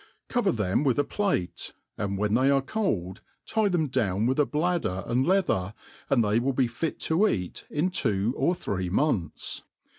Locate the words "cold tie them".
2.65-3.87